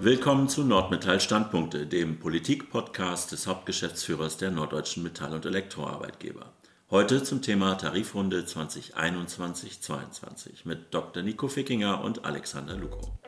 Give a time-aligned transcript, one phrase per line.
[0.00, 6.52] Willkommen zu Nordmetall Standpunkte, dem Politik-Podcast des Hauptgeschäftsführers der Norddeutschen Metall- und Elektroarbeitgeber.
[6.88, 11.24] Heute zum Thema Tarifrunde 2021-22 mit Dr.
[11.24, 13.18] Nico Fickinger und Alexander Luko.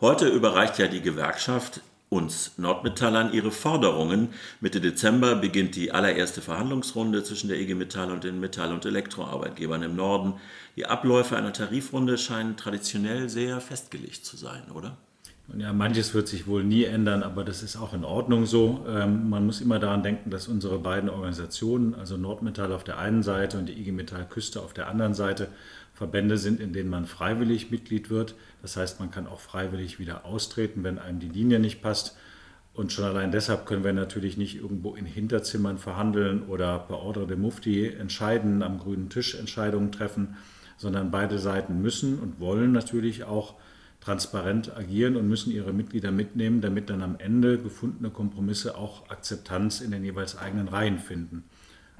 [0.00, 1.80] Heute überreicht ja die Gewerkschaft
[2.12, 4.28] uns Nordmetallern ihre Forderungen.
[4.60, 9.82] Mitte Dezember beginnt die allererste Verhandlungsrunde zwischen der IG Metall und den Metall- und Elektroarbeitgebern
[9.82, 10.34] im Norden.
[10.76, 14.98] Die Abläufe einer Tarifrunde scheinen traditionell sehr festgelegt zu sein, oder?
[15.58, 18.86] Ja, manches wird sich wohl nie ändern, aber das ist auch in Ordnung so.
[18.88, 23.22] Ähm, man muss immer daran denken, dass unsere beiden Organisationen, also Nordmetall auf der einen
[23.22, 25.48] Seite und die IG Metall Küste auf der anderen Seite,
[26.02, 28.34] Verbände sind, in denen man freiwillig Mitglied wird.
[28.60, 32.16] Das heißt, man kann auch freiwillig wieder austreten, wenn einem die Linie nicht passt.
[32.74, 37.28] Und schon allein deshalb können wir natürlich nicht irgendwo in Hinterzimmern verhandeln oder per Ordre
[37.28, 40.34] de Mufti entscheiden, am grünen Tisch Entscheidungen treffen,
[40.76, 43.54] sondern beide Seiten müssen und wollen natürlich auch
[44.00, 49.80] transparent agieren und müssen ihre Mitglieder mitnehmen, damit dann am Ende gefundene Kompromisse auch Akzeptanz
[49.80, 51.44] in den jeweils eigenen Reihen finden.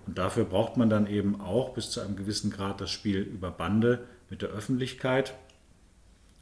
[0.06, 3.50] Und dafür braucht man dann eben auch bis zu einem gewissen Grad das Spiel über
[3.50, 5.34] Bande mit der Öffentlichkeit.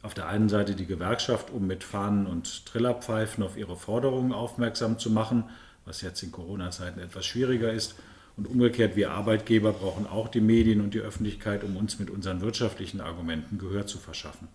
[0.03, 4.99] Auf der einen Seite die Gewerkschaft, um mit Fahnen und Trillerpfeifen auf ihre Forderungen aufmerksam
[4.99, 5.45] zu machen,
[5.85, 7.97] was jetzt in Corona-Zeiten etwas schwieriger ist.
[8.37, 12.41] Und umgekehrt, wir Arbeitgeber brauchen auch die Medien und die Öffentlichkeit, um uns mit unseren
[12.41, 14.49] wirtschaftlichen Argumenten Gehör zu verschaffen.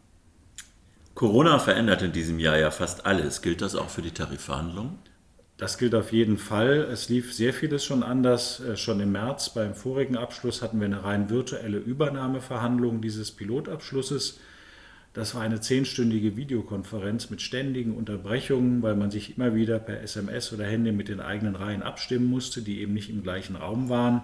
[1.13, 3.41] Corona verändert in diesem Jahr ja fast alles.
[3.41, 4.97] Gilt das auch für die Tarifverhandlungen?
[5.57, 6.87] Das gilt auf jeden Fall.
[6.91, 8.59] Es lief sehr vieles schon anders.
[8.59, 14.39] Äh, schon im März beim vorigen Abschluss hatten wir eine rein virtuelle Übernahmeverhandlung dieses Pilotabschlusses.
[15.13, 20.51] Das war eine zehnstündige Videokonferenz mit ständigen Unterbrechungen, weil man sich immer wieder per SMS
[20.51, 24.23] oder Handy mit den eigenen Reihen abstimmen musste, die eben nicht im gleichen Raum waren.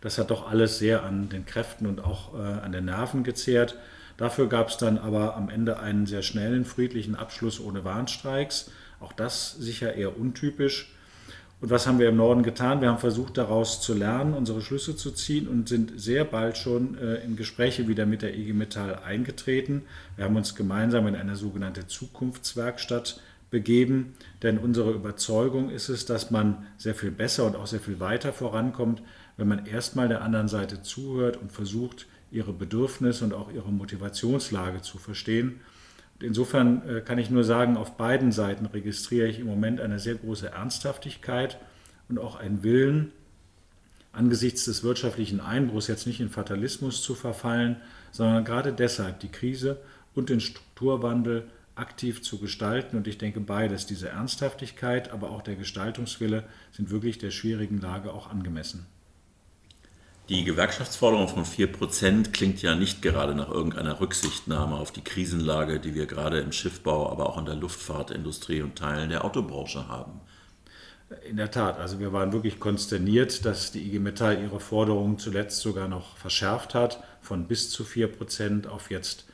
[0.00, 3.76] Das hat doch alles sehr an den Kräften und auch äh, an den Nerven gezehrt.
[4.16, 8.70] Dafür gab es dann aber am Ende einen sehr schnellen, friedlichen Abschluss ohne Warnstreiks.
[9.04, 10.90] Auch das sicher eher untypisch.
[11.60, 12.80] Und was haben wir im Norden getan?
[12.80, 16.96] Wir haben versucht, daraus zu lernen, unsere Schlüsse zu ziehen und sind sehr bald schon
[16.96, 19.82] äh, in Gespräche wieder mit der IG Metall eingetreten.
[20.16, 23.20] Wir haben uns gemeinsam in eine sogenannte Zukunftswerkstatt
[23.50, 28.00] begeben, denn unsere Überzeugung ist es, dass man sehr viel besser und auch sehr viel
[28.00, 29.02] weiter vorankommt,
[29.36, 34.80] wenn man erstmal der anderen Seite zuhört und versucht, ihre Bedürfnisse und auch ihre Motivationslage
[34.80, 35.60] zu verstehen.
[36.20, 40.14] Insofern äh, kann ich nur sagen, auf beiden Seiten registriere ich im Moment eine sehr
[40.14, 41.58] große Ernsthaftigkeit
[42.08, 43.12] und auch einen Willen,
[44.12, 47.76] angesichts des wirtschaftlichen Einbruchs jetzt nicht in Fatalismus zu verfallen,
[48.12, 49.78] sondern gerade deshalb die Krise
[50.14, 52.96] und den Strukturwandel aktiv zu gestalten.
[52.96, 58.12] Und ich denke beides, diese Ernsthaftigkeit, aber auch der Gestaltungswille sind wirklich der schwierigen Lage
[58.12, 58.86] auch angemessen.
[60.30, 65.94] Die Gewerkschaftsforderung von 4% klingt ja nicht gerade nach irgendeiner Rücksichtnahme auf die Krisenlage, die
[65.94, 70.22] wir gerade im Schiffbau, aber auch in der Luftfahrtindustrie und Teilen der Autobranche haben.
[71.28, 75.60] In der Tat, also wir waren wirklich konsterniert, dass die IG Metall ihre Forderungen zuletzt
[75.60, 79.26] sogar noch verschärft hat, von bis zu 4% auf jetzt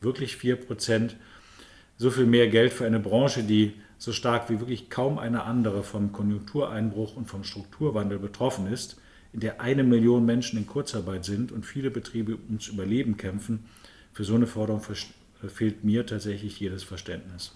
[0.00, 1.10] wirklich 4%.
[1.98, 5.82] So viel mehr Geld für eine Branche, die so stark wie wirklich kaum eine andere
[5.82, 8.98] vom Konjunktureinbruch und vom Strukturwandel betroffen ist
[9.32, 13.64] in der eine Million Menschen in Kurzarbeit sind und viele Betriebe ums Überleben kämpfen,
[14.12, 14.82] für so eine Forderung
[15.46, 17.52] fehlt mir tatsächlich jedes Verständnis.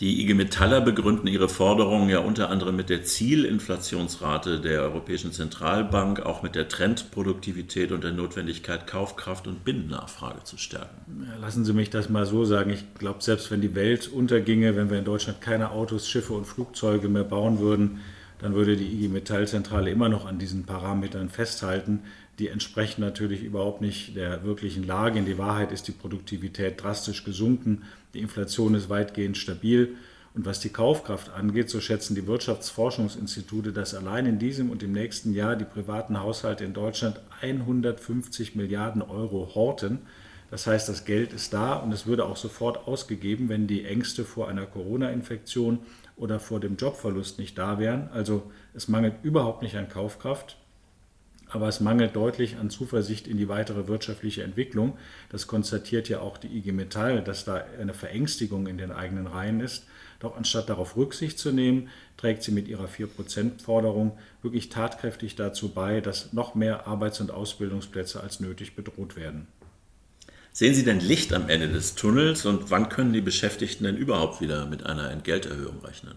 [0.00, 6.20] Die IG Metaller begründen ihre Forderungen ja unter anderem mit der Zielinflationsrate der Europäischen Zentralbank,
[6.20, 11.28] auch mit der Trendproduktivität und der Notwendigkeit, Kaufkraft und Binnennachfrage zu stärken.
[11.40, 12.70] lassen Sie mich das mal so sagen.
[12.70, 16.46] Ich glaube, selbst wenn die Welt unterginge, wenn wir in Deutschland keine Autos, Schiffe und
[16.46, 17.98] Flugzeuge mehr bauen würden,
[18.38, 22.00] dann würde die IG Metallzentrale immer noch an diesen Parametern festhalten.
[22.38, 25.18] Die entsprechen natürlich überhaupt nicht der wirklichen Lage.
[25.18, 27.82] In die Wahrheit ist die Produktivität drastisch gesunken,
[28.14, 29.96] die Inflation ist weitgehend stabil.
[30.34, 34.92] Und was die Kaufkraft angeht, so schätzen die Wirtschaftsforschungsinstitute, dass allein in diesem und im
[34.92, 39.98] nächsten Jahr die privaten Haushalte in Deutschland 150 Milliarden Euro horten.
[40.50, 44.24] Das heißt, das Geld ist da und es würde auch sofort ausgegeben, wenn die Ängste
[44.24, 45.80] vor einer Corona-Infektion
[46.18, 48.08] oder vor dem Jobverlust nicht da wären.
[48.12, 50.56] Also es mangelt überhaupt nicht an Kaufkraft,
[51.48, 54.98] aber es mangelt deutlich an Zuversicht in die weitere wirtschaftliche Entwicklung.
[55.30, 59.60] Das konstatiert ja auch die IG Metall, dass da eine Verängstigung in den eigenen Reihen
[59.60, 59.86] ist.
[60.20, 66.00] Doch anstatt darauf Rücksicht zu nehmen, trägt sie mit ihrer 4%-Forderung wirklich tatkräftig dazu bei,
[66.00, 69.46] dass noch mehr Arbeits- und Ausbildungsplätze als nötig bedroht werden.
[70.52, 74.40] Sehen Sie denn Licht am Ende des Tunnels und wann können die Beschäftigten denn überhaupt
[74.40, 76.14] wieder mit einer Entgelterhöhung rechnen?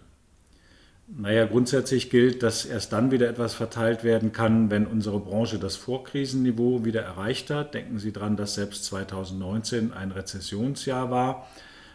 [1.13, 5.75] Naja, grundsätzlich gilt, dass erst dann wieder etwas verteilt werden kann, wenn unsere Branche das
[5.75, 7.73] Vorkrisenniveau wieder erreicht hat.
[7.73, 11.47] Denken Sie daran, dass selbst 2019 ein Rezessionsjahr war.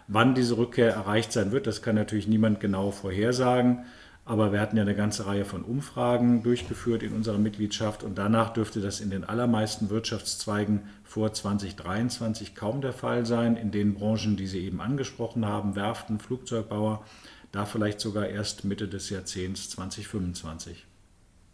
[0.06, 3.86] Wann diese Rückkehr erreicht sein wird, das kann natürlich niemand genau vorhersagen.
[4.26, 8.52] Aber wir hatten ja eine ganze Reihe von Umfragen durchgeführt in unserer Mitgliedschaft und danach
[8.52, 13.56] dürfte das in den allermeisten Wirtschaftszweigen vor 2023 kaum der Fall sein.
[13.56, 17.04] In den Branchen, die Sie eben angesprochen haben, Werften, Flugzeugbauer,
[17.52, 20.84] da vielleicht sogar erst Mitte des Jahrzehnts 2025.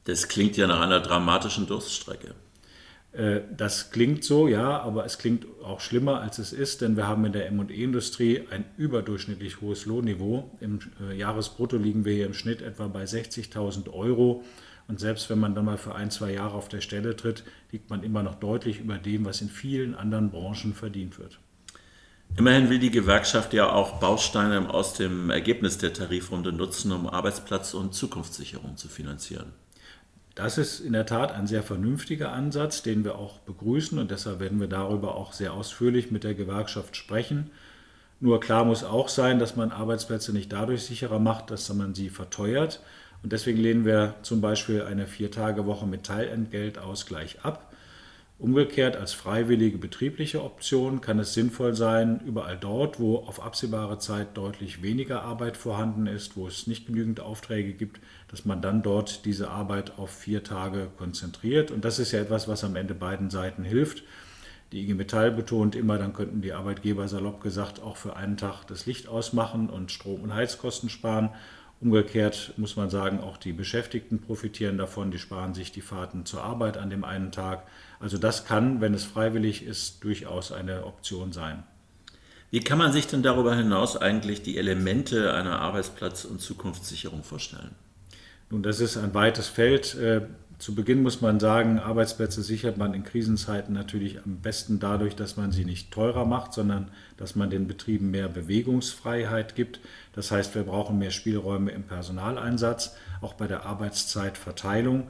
[0.04, 2.34] Das klingt ja nach einer dramatischen Durststrecke.
[3.12, 7.06] Äh, das klingt so, ja, aber es klingt auch schlimmer, als es ist, denn wir
[7.06, 10.50] haben in der ME-Industrie ein überdurchschnittlich hohes Lohnniveau.
[10.60, 14.42] Im äh, Jahresbrutto liegen wir hier im Schnitt etwa bei 60.000 Euro.
[14.88, 17.90] Und selbst wenn man dann mal für ein, zwei Jahre auf der Stelle tritt, liegt
[17.90, 21.38] man immer noch deutlich über dem, was in vielen anderen Branchen verdient wird.
[22.36, 27.74] Immerhin will die Gewerkschaft ja auch Bausteine aus dem Ergebnis der Tarifrunde nutzen, um Arbeitsplatz-
[27.74, 29.52] und Zukunftssicherung zu finanzieren.
[30.34, 34.40] Das ist in der Tat ein sehr vernünftiger Ansatz, den wir auch begrüßen und deshalb
[34.40, 37.50] werden wir darüber auch sehr ausführlich mit der Gewerkschaft sprechen.
[38.18, 42.08] Nur klar muss auch sein, dass man Arbeitsplätze nicht dadurch sicherer macht, dass man sie
[42.08, 42.80] verteuert.
[43.22, 47.71] Und deswegen lehnen wir zum Beispiel eine Viertagewoche mit Teilentgeltausgleich ab.
[48.42, 54.36] Umgekehrt als freiwillige betriebliche Option kann es sinnvoll sein, überall dort, wo auf absehbare Zeit
[54.36, 59.26] deutlich weniger Arbeit vorhanden ist, wo es nicht genügend Aufträge gibt, dass man dann dort
[59.26, 61.70] diese Arbeit auf vier Tage konzentriert.
[61.70, 64.02] Und das ist ja etwas, was am Ende beiden Seiten hilft.
[64.72, 68.64] Die IG Metall betont immer, dann könnten die Arbeitgeber salopp gesagt auch für einen Tag
[68.64, 71.30] das Licht ausmachen und Strom- und Heizkosten sparen.
[71.82, 76.44] Umgekehrt muss man sagen, auch die Beschäftigten profitieren davon, die sparen sich die Fahrten zur
[76.44, 77.66] Arbeit an dem einen Tag.
[77.98, 81.64] Also das kann, wenn es freiwillig ist, durchaus eine Option sein.
[82.52, 87.74] Wie kann man sich denn darüber hinaus eigentlich die Elemente einer Arbeitsplatz- und Zukunftssicherung vorstellen?
[88.48, 89.96] Nun, das ist ein weites Feld.
[90.62, 95.36] Zu Beginn muss man sagen, Arbeitsplätze sichert man in Krisenzeiten natürlich am besten dadurch, dass
[95.36, 99.80] man sie nicht teurer macht, sondern dass man den Betrieben mehr Bewegungsfreiheit gibt.
[100.12, 105.08] Das heißt, wir brauchen mehr Spielräume im Personaleinsatz, auch bei der Arbeitszeitverteilung.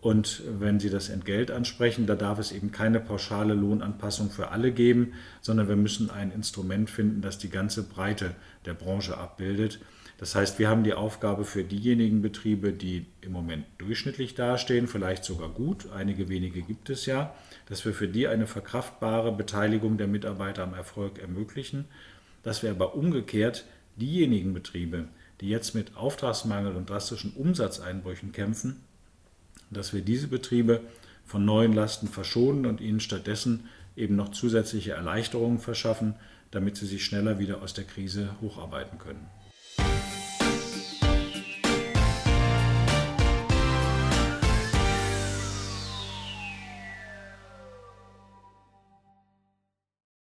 [0.00, 4.72] Und wenn Sie das Entgelt ansprechen, da darf es eben keine pauschale Lohnanpassung für alle
[4.72, 8.34] geben, sondern wir müssen ein Instrument finden, das die ganze Breite
[8.64, 9.78] der Branche abbildet.
[10.18, 15.24] Das heißt, wir haben die Aufgabe für diejenigen Betriebe, die im Moment durchschnittlich dastehen, vielleicht
[15.24, 17.34] sogar gut, einige wenige gibt es ja,
[17.66, 21.84] dass wir für die eine verkraftbare Beteiligung der Mitarbeiter am Erfolg ermöglichen,
[22.42, 23.66] dass wir aber umgekehrt
[23.96, 25.08] diejenigen Betriebe,
[25.42, 28.80] die jetzt mit Auftragsmangel und drastischen Umsatzeinbrüchen kämpfen,
[29.70, 30.80] dass wir diese Betriebe
[31.26, 36.14] von neuen Lasten verschonen und ihnen stattdessen eben noch zusätzliche Erleichterungen verschaffen,
[36.52, 39.26] damit sie sich schneller wieder aus der Krise hocharbeiten können.